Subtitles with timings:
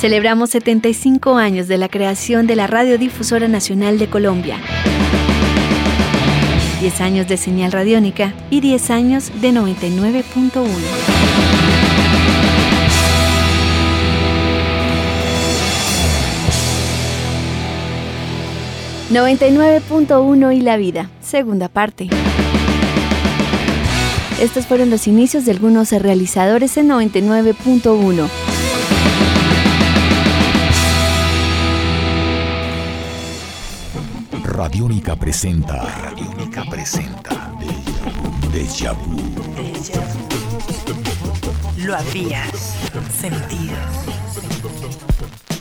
[0.00, 4.56] Celebramos 75 años de la creación de la Radiodifusora Nacional de Colombia.
[6.80, 10.64] 10 años de señal radiónica y 10 años de 99.1.
[19.10, 22.08] 99.1 y la vida, segunda parte.
[24.40, 28.39] Estos fueron los inicios de algunos realizadores en 99.1.
[34.60, 35.82] Radiónica presenta.
[36.02, 37.50] Radiónica presenta.
[38.52, 39.18] Deja vu.
[41.78, 42.76] Lo habías
[43.10, 43.74] sentido.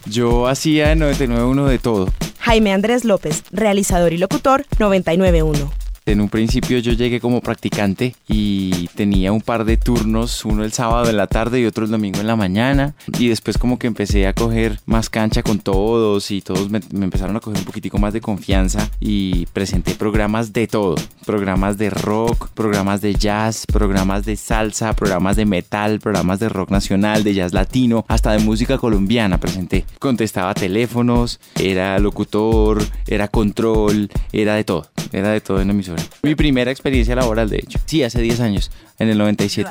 [0.06, 2.10] Yo hacía en 99.1 de todo.
[2.42, 5.79] Jaime Andrés López, realizador y locutor, 991.
[6.10, 10.74] En un principio yo llegué como practicante y tenía un par de turnos, uno el
[10.74, 12.96] sábado en la tarde y otro el domingo en la mañana.
[13.20, 17.36] Y después como que empecé a coger más cancha con todos y todos me, empezaron
[17.36, 20.96] a coger un poquitico más de confianza y presenté programas de todo.
[21.28, 26.72] Programas de rock, programas de jazz, programas de salsa, programas de metal, programas de rock
[26.72, 29.86] nacional, de jazz latino, hasta de música colombiana presenté.
[30.00, 34.88] Contestaba teléfonos, era locutor, era control, era de todo.
[35.12, 35.99] Era de todo en emisora.
[36.24, 37.80] Mi primera experiencia laboral, de hecho.
[37.86, 39.70] Sí, hace 10 años, en el 97.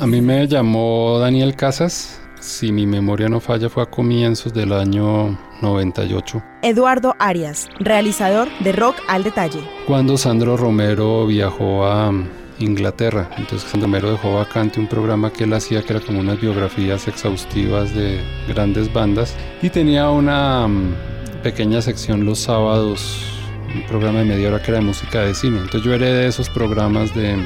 [0.00, 2.20] A mí me llamó Daniel Casas.
[2.40, 6.42] Si mi memoria no falla, fue a comienzos del año 98.
[6.62, 9.60] Eduardo Arias, realizador de Rock al Detalle.
[9.86, 12.12] Cuando Sandro Romero viajó a
[12.60, 13.28] Inglaterra.
[13.36, 17.08] Entonces Sandro Romero dejó vacante un programa que él hacía que era como unas biografías
[17.08, 19.34] exhaustivas de grandes bandas.
[19.62, 20.94] Y tenía una mm,
[21.42, 23.29] pequeña sección los sábados,
[23.74, 25.58] un programa de media hora que era de música de cine.
[25.58, 27.36] Entonces yo heredé esos programas de,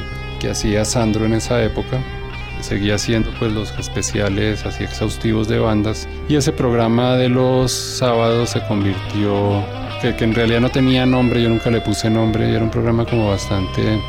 [0.40, 2.02] que hacía Sandro en esa época.
[2.60, 6.08] Seguía haciendo pues los especiales así exhaustivos de bandas.
[6.28, 9.62] Y ese programa de los sábados se convirtió,
[10.00, 13.04] que, que en realidad no tenía nombre, yo nunca le puse nombre, era un programa
[13.04, 14.00] como bastante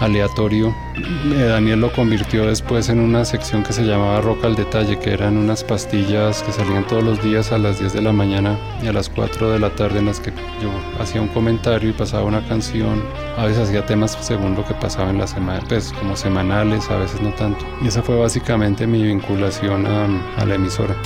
[0.00, 0.74] aleatorio.
[0.96, 5.12] Eh, Daniel lo convirtió después en una sección que se llamaba Rock al Detalle, que
[5.12, 8.86] eran unas pastillas que salían todos los días a las 10 de la mañana y
[8.86, 12.24] a las 4 de la tarde en las que yo hacía un comentario y pasaba
[12.24, 13.02] una canción.
[13.36, 16.96] A veces hacía temas según lo que pasaba en la semana, pues como semanales, a
[16.96, 17.64] veces no tanto.
[17.82, 20.06] Y esa fue básicamente mi vinculación a,
[20.40, 20.96] a la emisora.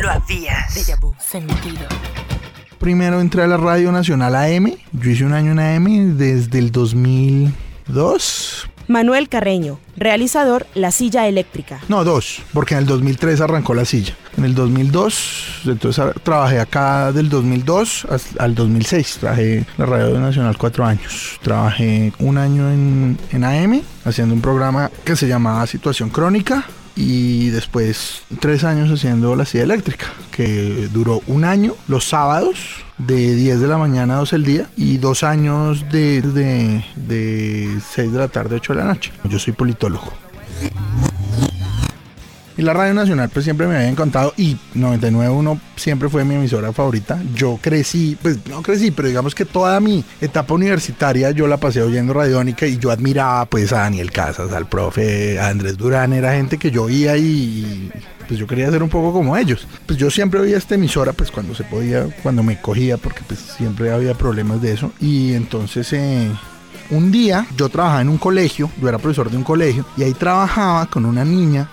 [0.00, 0.72] Lo habías
[1.18, 1.88] sentido.
[2.84, 4.70] Primero entré a la Radio Nacional AM.
[4.92, 8.68] Yo hice un año en AM desde el 2002.
[8.88, 11.80] Manuel Carreño, realizador La Silla Eléctrica.
[11.88, 14.14] No, dos, porque en el 2003 arrancó la silla.
[14.36, 19.16] En el 2002, entonces ah, trabajé acá del 2002 as- al 2006.
[19.18, 21.38] Trabajé en la Radio Nacional cuatro años.
[21.40, 26.66] Trabajé un año en, en AM haciendo un programa que se llamaba Situación Crónica.
[26.96, 33.34] Y después tres años haciendo la silla eléctrica, que duró un año los sábados de
[33.34, 38.12] 10 de la mañana a 12 del día y dos años de, de, de 6
[38.12, 39.12] de la tarde a 8 de la noche.
[39.24, 40.12] Yo soy politólogo.
[42.56, 46.72] Y la Radio Nacional pues siempre me había encantado y 99.1 siempre fue mi emisora
[46.72, 47.20] favorita.
[47.34, 51.82] Yo crecí, pues no crecí, pero digamos que toda mi etapa universitaria yo la pasé
[51.82, 56.34] oyendo Radiónica y yo admiraba pues a Daniel Casas, al profe, a Andrés Durán, era
[56.34, 57.90] gente que yo oía y
[58.28, 59.66] pues yo quería ser un poco como ellos.
[59.86, 63.40] Pues yo siempre oía esta emisora pues cuando se podía, cuando me cogía porque pues
[63.40, 65.92] siempre había problemas de eso y entonces...
[65.92, 66.30] Eh,
[66.90, 70.12] un día yo trabajaba en un colegio, yo era profesor de un colegio, y ahí
[70.12, 71.70] trabajaba con una niña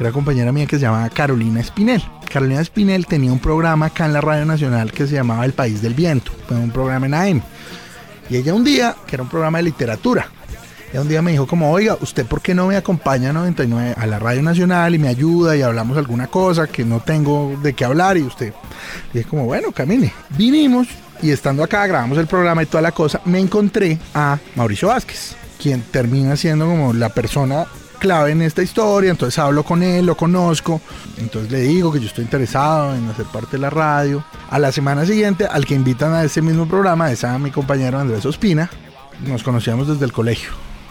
[0.00, 2.02] que era compañera mía que se llamaba Carolina Espinel.
[2.32, 5.82] Carolina Espinel tenía un programa acá en la Radio Nacional que se llamaba El País
[5.82, 7.42] del Viento, fue un programa en AM.
[8.30, 10.30] Y ella un día, que era un programa de literatura,
[10.90, 13.94] ella un día me dijo como, oiga, ¿usted por qué no me acompaña a 99
[13.94, 17.74] a la Radio Nacional y me ayuda y hablamos alguna cosa que no tengo de
[17.74, 18.16] qué hablar?
[18.16, 18.54] Y usted,
[19.12, 20.14] dije como, bueno, camine.
[20.30, 20.88] Vinimos
[21.20, 25.36] y estando acá grabamos el programa y toda la cosa, me encontré a Mauricio Vázquez,
[25.60, 27.66] quien termina siendo como la persona
[28.00, 30.80] clave en esta historia, entonces hablo con él, lo conozco,
[31.18, 34.24] entonces le digo que yo estoy interesado en hacer parte de la radio.
[34.50, 38.00] A la semana siguiente, al que invitan a ese mismo programa es a mi compañero
[38.00, 38.68] Andrés Ospina,
[39.24, 40.50] nos conocíamos desde el colegio.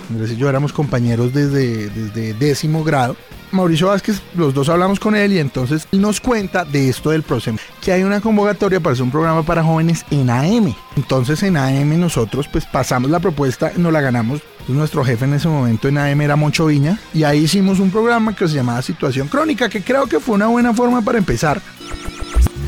[0.10, 3.18] Andrés y yo éramos compañeros desde, desde décimo grado.
[3.52, 7.58] Mauricio Vázquez, los dos hablamos con él y entonces nos cuenta de esto del PROSEM,
[7.82, 10.74] que hay una convocatoria para hacer un programa para jóvenes en AM.
[10.96, 14.42] Entonces en AM nosotros pues pasamos la propuesta, nos la ganamos.
[14.69, 17.89] Entonces, nuestro jefe en ese momento en AM era Moncho Viña y ahí hicimos un
[17.89, 21.60] programa que se llamaba Situación Crónica, que creo que fue una buena forma para empezar.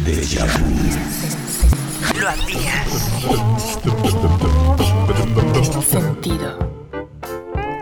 [0.04, 0.48] Deja.
[2.20, 2.88] Lo habías
[5.84, 6.58] sentido.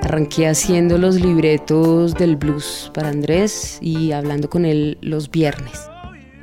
[0.04, 5.90] Arranqué haciendo los libretos del blues para Andrés y hablando con él los viernes.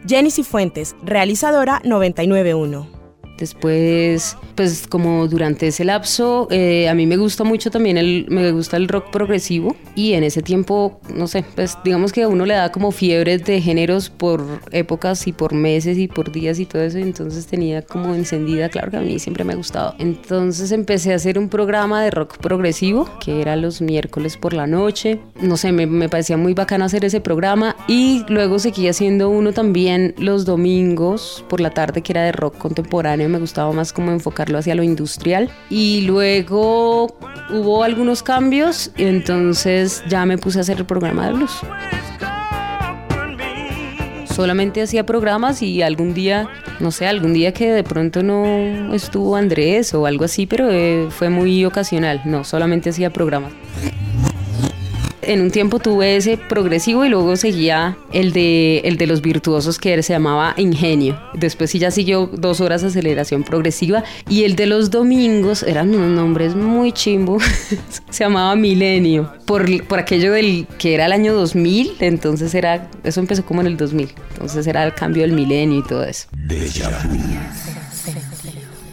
[0.09, 2.96] Jenny Cifuentes, realizadora 991.
[3.39, 8.51] Después, pues como durante ese lapso, eh, a mí me gusta mucho también el, me
[8.53, 12.47] gusta el rock progresivo y en ese tiempo, no sé, pues digamos que a uno
[12.47, 14.43] le da como fiebres de géneros por
[14.73, 18.91] épocas y por meses y por días y todo eso, entonces tenía como encendida, claro
[18.91, 19.95] que a mí siempre me ha gustado.
[19.99, 24.67] Entonces empecé a hacer un programa de rock progresivo que era los miércoles por la
[24.67, 29.29] noche, no sé, me, me parecía muy bacano hacer ese programa y luego seguí haciendo
[29.29, 33.93] uno también los domingos por la tarde que era de rock contemporáneo me gustaba más
[33.93, 35.51] como enfocarlo hacia lo industrial.
[35.71, 37.17] Y luego
[37.51, 41.53] hubo algunos cambios y entonces ya me puse a hacer el programa de blues.
[44.35, 49.35] Solamente hacía programas y algún día, no sé, algún día que de pronto no estuvo
[49.35, 52.21] Andrés o algo así, pero eh, fue muy ocasional.
[52.27, 53.53] No, solamente hacía programas
[55.27, 59.79] en un tiempo tuve ese progresivo y luego seguía el de, el de los virtuosos
[59.79, 61.21] que se llamaba Ingenio.
[61.35, 65.95] Después sí ya siguió dos horas de aceleración progresiva y el de los domingos eran
[65.95, 67.39] unos nombres muy chimbo.
[68.11, 73.21] se llamaba Milenio por, por aquello del que era el año 2000, entonces era eso
[73.21, 74.13] empezó como en el 2000.
[74.33, 76.29] Entonces era el cambio del milenio y todo eso.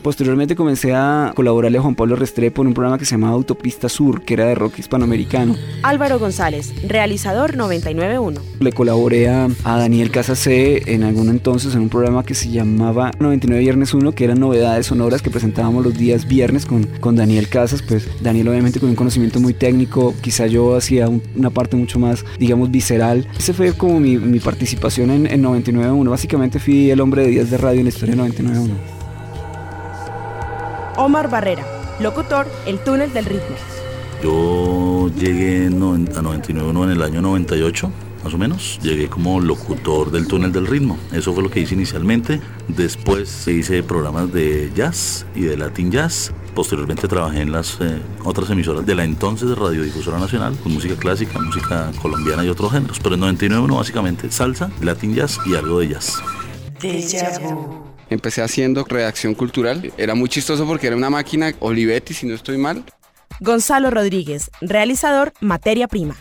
[0.04, 3.88] Posteriormente comencé a colaborarle a Juan Pablo Restrepo en un programa que se llamaba Autopista
[3.88, 5.56] Sur, que era de rock hispanoamericano.
[5.82, 8.42] Álvaro González, realizador 991.
[8.60, 13.62] Le colaboré a, Daniel Casacé en algún entonces en un programa que se llamaba 99
[13.62, 17.82] Viernes 1, que eran novedades sonoras que presentábamos los días viernes con, con Daniel Casas.
[17.82, 22.26] Pues Daniel obviamente con un conocimiento muy técnico, quizá yo hacía una parte mucho más,
[22.40, 23.26] digamos, visceral.
[23.40, 26.10] Ese fue como mi, participación en, en 99.1.
[26.10, 28.93] Básicamente fui el hombre de días de radio en la historia de 99.1.
[30.98, 31.66] Omar Barrera,
[32.00, 33.56] locutor El Túnel del Ritmo.
[34.22, 37.92] Yo llegué a 99 en el año 98,
[38.24, 38.80] más o menos.
[38.82, 40.98] Llegué como locutor del Túnel del Ritmo.
[41.12, 42.40] Eso fue lo que hice inicialmente.
[42.68, 46.32] Después hice programas de jazz y de Latin Jazz.
[46.56, 51.40] Posteriormente trabajé en las eh, otras emisoras de la entonces Radiodifusora Nacional, con música clásica,
[51.40, 53.00] música colombiana y otros géneros.
[53.00, 56.22] Pero en 99 básicamente salsa, Latin Jazz y algo de jazz.
[58.14, 59.92] Empecé haciendo redacción cultural.
[59.98, 62.84] Era muy chistoso porque era una máquina Olivetti, si no estoy mal.
[63.40, 66.16] Gonzalo Rodríguez, realizador Materia Prima.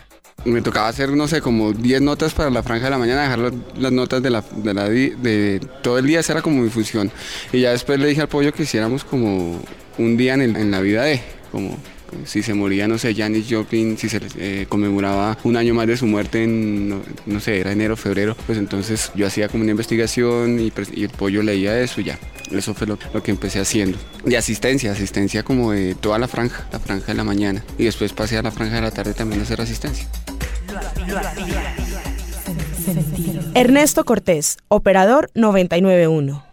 [0.45, 3.53] Me tocaba hacer, no sé, como 10 notas para la franja de la mañana, dejar
[3.77, 7.11] las notas de, la, de, todo el día, esa era como mi función.
[7.53, 9.61] Y ya después le dije al pollo que hiciéramos como
[9.97, 11.77] un día en, en la vida de, como
[12.25, 15.97] si se moría, no sé, Janis Joplin, si se eh, conmemoraba un año más de
[15.97, 16.89] su muerte en,
[17.25, 20.71] no, sé, era enero, febrero, pues entonces yo hacía como una investigación y,
[21.01, 22.19] el pollo leía eso y ya.
[22.51, 23.97] Eso fue lo, que empecé haciendo.
[24.25, 27.63] De asistencia, asistencia como de toda la franja, la franja de la mañana.
[27.77, 30.07] Y después pasé a la franja de la tarde también a hacer asistencia.
[33.55, 36.52] Ernesto Cortés, operador 991.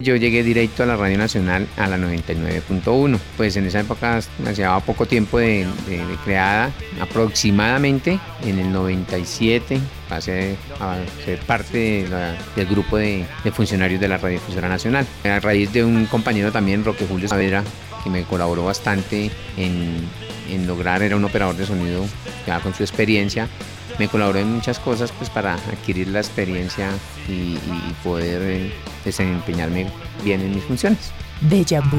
[0.00, 3.18] Yo llegué directo a la Radio Nacional a la 99.1.
[3.36, 5.66] Pues en esa época hacía poco tiempo de,
[6.24, 12.06] creada, aproximadamente en el 97 pasé a ser parte
[12.56, 15.06] del grupo de, funcionarios de la Radiodifusora Nacional.
[15.24, 17.62] A raíz de un compañero también, Roque Julio Saavedra,
[18.02, 22.04] que me colaboró bastante en lograr, era un operador de sonido
[22.46, 23.48] ya con su experiencia,
[23.98, 26.90] me colaboró en muchas cosas pues para adquirir la experiencia
[27.28, 27.56] y,
[28.02, 28.72] poder eh,
[29.04, 29.86] desempeñarme
[30.22, 31.12] bien en mis funciones.
[31.40, 31.98] Deja vu.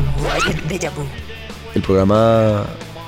[1.74, 2.66] El programa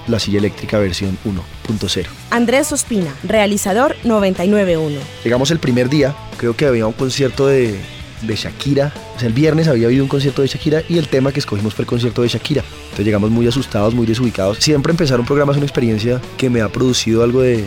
[0.07, 2.05] La Silla Eléctrica versión 1.0.
[2.31, 4.99] Andrés Ospina, realizador 991.
[5.23, 7.79] Llegamos el primer día, creo que había un concierto de,
[8.21, 8.93] de Shakira.
[9.15, 11.73] O sea, el viernes había habido un concierto de Shakira y el tema que escogimos
[11.73, 12.63] fue el concierto de Shakira.
[12.83, 14.57] Entonces llegamos muy asustados, muy desubicados.
[14.59, 17.65] Siempre empezar un programa es una experiencia que me ha producido algo de,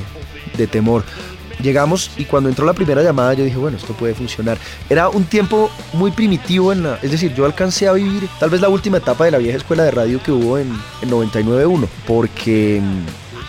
[0.60, 1.04] de temor.
[1.62, 4.56] Llegamos y cuando entró la primera llamada yo dije, bueno, esto puede funcionar.
[4.88, 8.60] Era un tiempo muy primitivo, en la, es decir, yo alcancé a vivir tal vez
[8.60, 10.68] la última etapa de la vieja escuela de radio que hubo en,
[11.02, 12.80] en 99.1, porque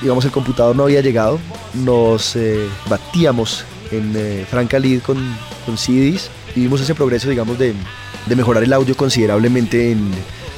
[0.01, 1.39] digamos el computador no había llegado,
[1.73, 5.17] nos eh, batíamos en eh, Franca Lead con,
[5.65, 7.73] con CDs, vivimos ese progreso, digamos, de,
[8.25, 10.11] de mejorar el audio considerablemente en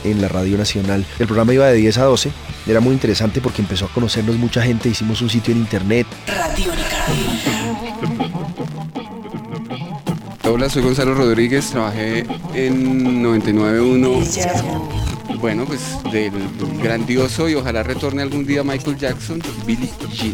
[0.03, 1.05] en la Radio Nacional.
[1.19, 2.31] El programa iba de 10 a 12,
[2.67, 6.07] era muy interesante porque empezó a conocernos mucha gente, hicimos un sitio en internet.
[10.45, 15.39] Hola, soy Gonzalo Rodríguez, trabajé en 99.1.
[15.39, 15.81] Bueno, pues
[16.11, 16.33] del
[16.81, 20.33] grandioso y ojalá retorne algún día Michael Jackson, Billy Jean.